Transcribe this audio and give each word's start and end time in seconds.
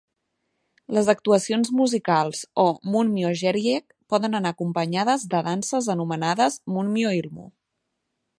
Les 0.97 1.09
actuacions 1.11 1.69
musicals 1.81 2.41
o 2.63 2.65
"munmyo 2.95 3.35
jeryeak" 3.43 3.85
poden 4.15 4.39
anar 4.41 4.53
acompanyades 4.57 5.27
de 5.35 5.43
danses 5.51 5.93
anomenades 5.97 6.59
"munmyo 6.79 7.15
ilmu". 7.21 7.47